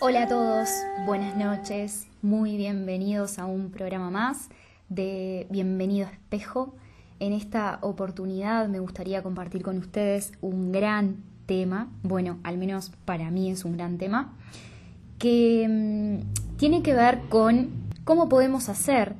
[0.00, 0.68] Hola a todos,
[1.06, 4.50] buenas noches, muy bienvenidos a un programa más
[4.90, 6.74] de Bienvenido Espejo.
[7.20, 13.30] En esta oportunidad me gustaría compartir con ustedes un gran tema, bueno, al menos para
[13.30, 14.34] mí es un gran tema,
[15.18, 17.70] que mm, tiene que ver con
[18.04, 19.14] cómo podemos hacer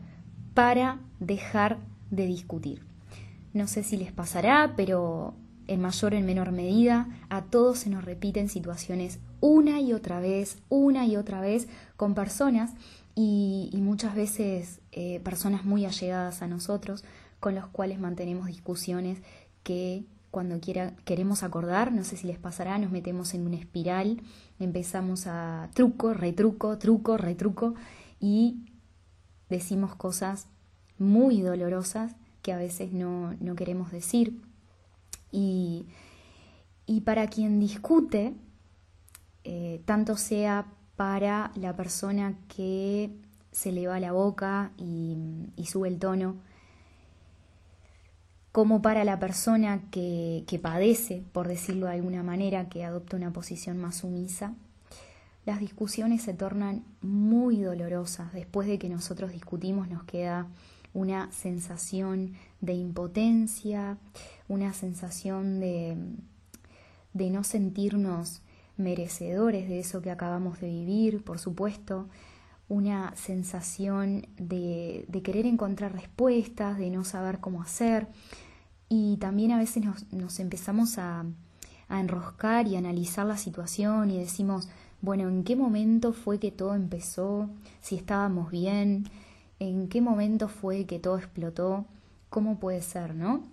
[0.59, 1.79] para dejar
[2.11, 2.83] de discutir.
[3.55, 5.35] No sé si les pasará, pero
[5.69, 10.19] en mayor o en menor medida, a todos se nos repiten situaciones una y otra
[10.19, 12.73] vez, una y otra vez, con personas
[13.15, 17.05] y, muchas veces eh, personas muy allegadas a nosotros,
[17.39, 19.21] con los cuales mantenemos discusiones
[19.63, 24.23] que cuando quiera, queremos acordar, no sé si les pasará, nos metemos en una espiral,
[24.59, 27.77] empezamos a truco, retruco, truco, retruco
[28.19, 28.65] y
[29.49, 30.47] decimos cosas
[30.99, 34.41] muy dolorosas que a veces no, no queremos decir.
[35.31, 35.87] Y,
[36.87, 38.35] y, para quien discute,
[39.45, 43.11] eh, tanto sea para la persona que
[43.53, 45.17] se le va la boca y,
[45.67, 46.37] sube el tono,
[48.53, 53.33] como para la persona que, que, padece, por decirlo de alguna manera, que adopta una
[53.33, 54.55] posición más sumisa,
[55.49, 58.35] las discusiones se tornan muy dolorosas.
[58.35, 60.47] Después de que nosotros discutimos nos queda
[60.93, 63.97] una sensación de impotencia,
[64.47, 65.97] una sensación de,
[67.15, 68.43] de no sentirnos
[68.77, 72.11] merecedores de eso que acabamos de vivir, por supuesto,
[72.69, 78.07] una sensación de, querer encontrar respuestas, de no saber cómo hacer,
[78.91, 81.25] y también a veces nos, empezamos a,
[81.89, 84.69] a enroscar y analizar la situación y decimos,
[85.01, 87.49] bueno, ¿en qué momento fue que todo empezó?
[87.81, 89.05] Si estábamos bien,
[89.61, 91.85] ¿en qué momento fue que todo explotó?
[92.31, 93.45] ¿Cómo puede ser, no?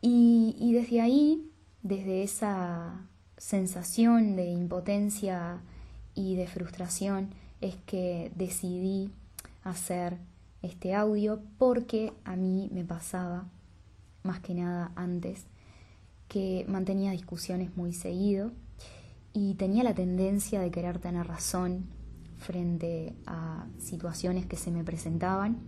[0.00, 1.50] Y, desde ahí,
[1.82, 5.58] desde esa sensación de impotencia
[6.14, 9.10] y de frustración es que decidí
[9.64, 10.18] hacer
[10.62, 13.46] este audio porque a mí me pasaba,
[14.22, 15.46] más que nada antes,
[16.28, 18.52] que mantenía discusiones muy seguido
[19.36, 21.84] y tenía la tendencia de querer tener razón
[22.38, 25.58] frente a situaciones que se me presentaban,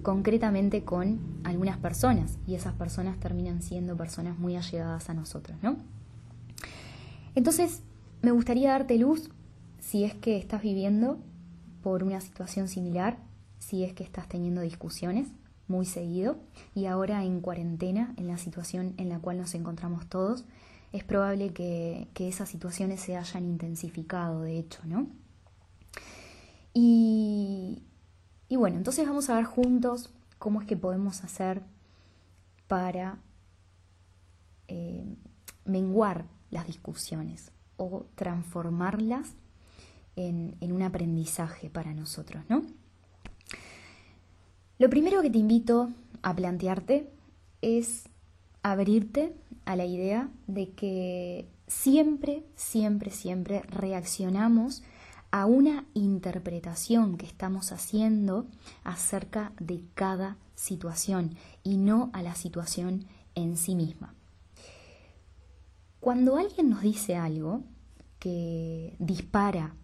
[0.00, 5.76] concretamente con algunas personas, y esas personas terminan siendo personas muy allegadas a nosotros, ¿no?
[7.34, 7.82] Entonces,
[8.22, 9.28] me gustaría darte luz
[9.78, 11.18] si es que estás viviendo
[11.82, 13.18] por una situación similar,
[13.58, 15.28] si es que estás teniendo discusiones
[15.68, 16.38] muy seguido
[16.74, 20.46] y ahora en cuarentena, en la situación en la cual nos encontramos todos,
[20.92, 25.06] es probable que, esas situaciones se hayan intensificado, de hecho, ¿no?
[26.72, 27.82] Y,
[28.50, 31.62] bueno, entonces vamos a ver juntos cómo es que podemos hacer
[32.66, 33.18] para
[34.68, 35.04] eh,
[35.64, 39.34] menguar las discusiones o transformarlas
[40.16, 42.62] en, un aprendizaje para nosotros, ¿no?
[44.78, 45.90] Lo primero que te invito
[46.22, 47.10] a plantearte
[47.60, 48.08] es
[48.62, 49.34] abrirte
[49.70, 54.82] a la idea de que siempre, siempre, siempre reaccionamos
[55.30, 58.46] a una interpretación que estamos haciendo
[58.82, 64.12] acerca de cada situación y no a la situación en sí misma.
[66.00, 67.62] Cuando alguien nos dice algo
[68.18, 69.76] que dispara,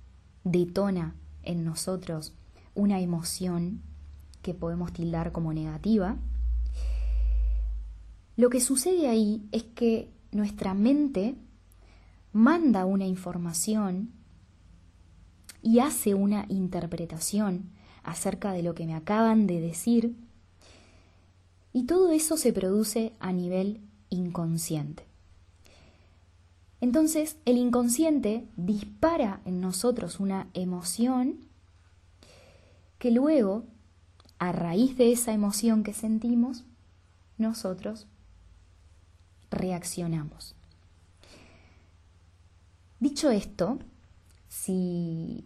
[0.42, 1.14] detona
[1.44, 2.34] en nosotros
[2.74, 3.82] una emoción
[4.42, 6.16] que podemos tildar como negativa,
[8.36, 11.36] lo que sucede ahí es que nuestra mente
[12.32, 14.12] manda una información
[15.62, 17.70] y hace una interpretación
[18.02, 20.14] acerca de lo que me acaban de decir
[21.72, 23.80] y todo eso se produce a nivel
[24.10, 25.06] inconsciente.
[26.80, 31.38] Entonces el inconsciente dispara en nosotros una emoción
[32.98, 33.64] que luego,
[34.38, 36.64] a raíz de esa emoción que sentimos,
[37.38, 38.06] nosotros
[39.50, 40.54] reaccionamos.
[43.00, 43.78] Dicho esto,
[44.48, 45.44] si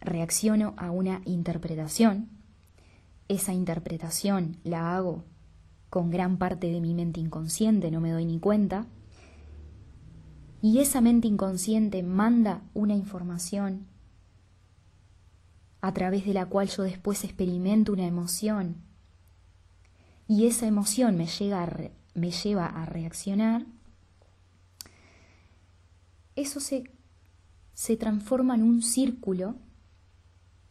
[0.00, 2.28] reacciono a una interpretación,
[3.28, 5.24] esa interpretación la hago
[5.90, 8.86] con gran parte de mi mente inconsciente, no me doy ni cuenta,
[10.60, 13.86] y esa mente inconsciente manda una información
[15.80, 18.76] a través de la cual yo después experimento una emoción
[20.28, 21.68] y esa emoción me, llega
[22.14, 23.66] me lleva a reaccionar,
[26.36, 26.84] eso se,
[27.74, 29.56] se transforma en un círculo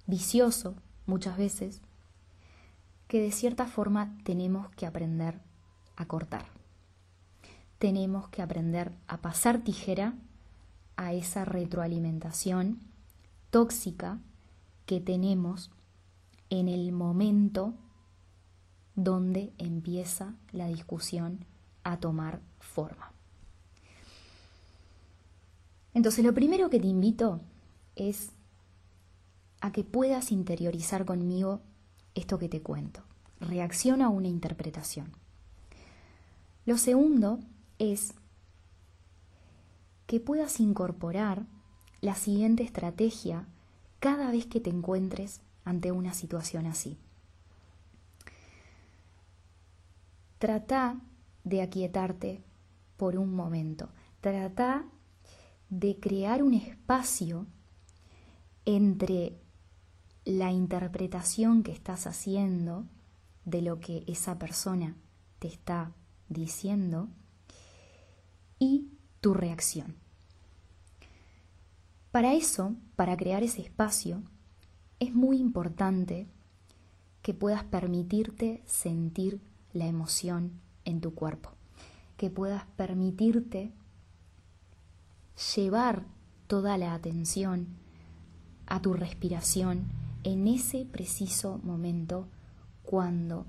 [0.07, 1.81] vicioso muchas veces
[3.07, 5.39] que de cierta forma tenemos que aprender
[5.97, 6.45] a cortar.
[7.77, 10.13] Tenemos que aprender a pasar tijera
[10.95, 12.79] a esa retroalimentación
[13.49, 14.19] tóxica
[14.85, 15.71] que tenemos
[16.49, 17.73] en el momento
[18.95, 21.45] donde empieza la discusión
[21.83, 23.11] a tomar forma.
[25.93, 27.41] Entonces lo primero que te invito
[27.95, 28.31] es
[29.59, 31.61] a que puedas interiorizar conmigo
[32.15, 33.01] esto que te cuento.
[33.39, 35.11] Reacciona a una interpretación.
[36.65, 37.39] Lo segundo
[37.79, 38.13] es
[40.07, 41.45] que puedas incorporar
[42.01, 43.47] la siguiente estrategia
[43.99, 46.97] cada vez que te encuentres ante una situación así.
[50.41, 50.99] Trata
[51.43, 52.43] de aquietarte
[52.97, 53.89] por un momento.
[54.21, 54.87] Trata
[55.69, 57.45] de crear un espacio
[58.65, 59.39] entre
[60.25, 62.87] la interpretación que estás haciendo
[63.45, 64.95] de lo que esa persona
[65.37, 65.93] te está
[66.27, 67.07] diciendo
[68.57, 68.87] y
[69.19, 69.95] tu reacción.
[72.09, 74.23] Para eso, para crear ese espacio,
[74.99, 76.25] es muy importante
[77.21, 81.51] que puedas permitirte sentir la emoción en tu cuerpo,
[82.17, 83.71] que puedas permitirte
[85.55, 86.05] llevar
[86.47, 87.67] toda la atención
[88.67, 89.87] a tu respiración
[90.23, 92.27] en ese preciso momento
[92.83, 93.45] cuando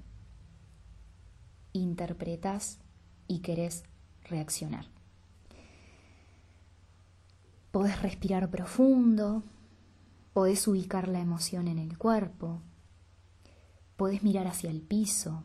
[1.73, 2.79] interpretas
[3.27, 3.85] y querés
[4.25, 4.87] reaccionar.
[7.71, 9.43] Podés respirar profundo,
[10.33, 12.61] podés ubicar la emoción en el cuerpo,
[13.97, 15.45] podés mirar hacia el piso.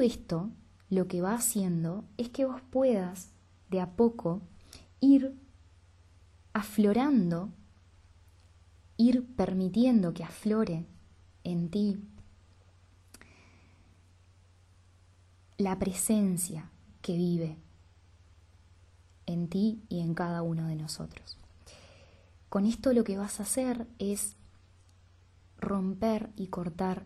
[0.00, 0.50] Esto
[0.88, 3.30] lo que va haciendo es que vos puedas
[3.68, 4.42] de a poco
[5.00, 5.38] ir
[6.52, 7.50] aflorando,
[8.96, 10.86] ir permitiendo que aflore
[11.44, 12.02] en ti
[15.58, 16.70] la presencia
[17.02, 17.56] que vive
[19.26, 21.38] en ti y en cada uno de nosotros.
[22.48, 24.34] Con esto lo que vas a hacer es
[25.58, 27.04] romper y cortar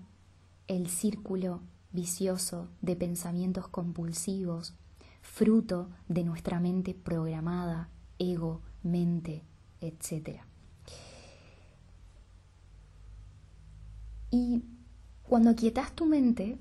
[0.69, 1.61] el círculo
[1.95, 4.75] vicioso de pensamientos compulsivos,
[5.23, 7.89] fruto de nuestra mente programada,
[8.19, 9.45] ego, mente,
[9.81, 10.41] etc.
[14.31, 14.65] Y
[15.23, 16.59] cuando aquietas tu mente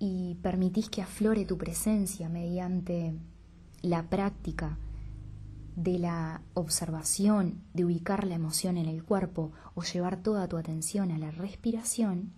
[0.00, 3.14] y permitís que aflore tu presencia mediante
[3.80, 4.76] la práctica
[5.76, 11.12] de la observación, de ubicar la emoción en el cuerpo o llevar toda tu atención
[11.12, 12.32] a la respiración,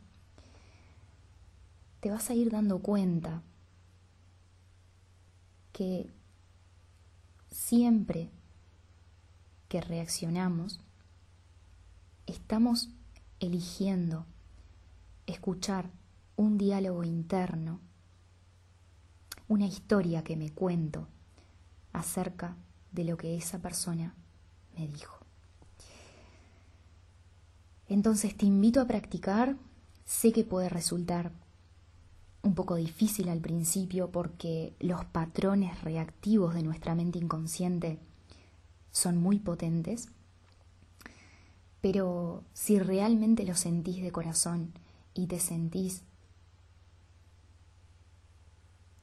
[2.00, 3.43] te vas a ir dando cuenta
[5.73, 6.11] que
[7.50, 8.31] siempre
[9.69, 10.81] que reaccionamos,
[12.27, 12.91] estamos
[13.41, 14.27] eligiendo
[15.27, 15.91] escuchar
[16.37, 17.81] un diálogo interno,
[19.47, 21.06] una historia que me cuento
[21.93, 22.56] acerca
[22.93, 24.15] de lo que esa persona
[24.77, 25.19] me dijo.
[27.89, 29.56] Entonces te invito a practicar,
[30.05, 31.33] sé que puede resultar
[32.43, 37.99] un poco difícil al principio porque los patrones reactivos de nuestra mente inconsciente
[38.90, 40.08] son muy potentes,
[41.81, 44.73] pero si realmente lo sentís de corazón
[45.14, 46.03] y te sentís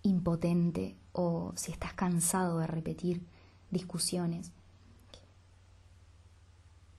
[0.02, 3.26] impotente o si estás cansado de repetir
[3.72, 4.52] discusiones,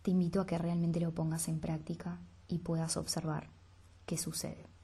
[0.02, 3.48] te invito a que realmente lo pongas en práctica y puedas observar
[4.06, 4.75] qué sucede.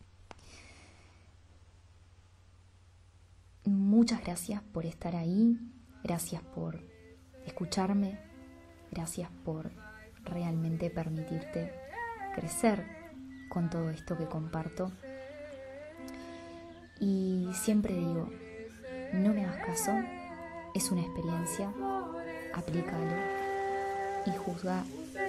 [3.64, 5.56] Muchas gracias por estar ahí,
[6.02, 6.80] gracias por
[7.46, 8.18] escucharme,
[8.90, 9.70] gracias por
[10.24, 11.72] realmente permitirte
[12.34, 12.84] crecer
[13.48, 14.90] con todo esto que comparto.
[16.98, 18.30] Y siempre digo,
[19.12, 19.92] no me hagas caso,
[20.74, 21.72] es una experiencia,
[22.54, 23.14] aplícalo
[24.26, 24.82] y juzga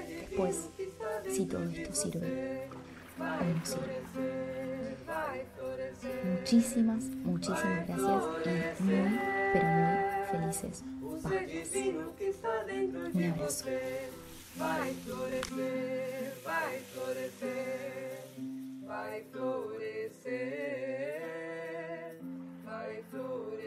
[0.07, 0.69] después
[1.29, 2.67] si todo esto sirve
[3.19, 4.42] o no sirve.
[6.23, 8.23] Muchísimas, muchísimas gracias
[8.79, 9.19] y muy,
[9.53, 9.97] pero muy
[10.31, 10.83] felices
[11.23, 12.03] Pascuas.
[13.13, 13.65] Un abrazo.
[14.55, 18.23] Vai florecer, vai florecer,
[18.85, 20.29] vai florecer,
[22.63, 23.62] vai florecer.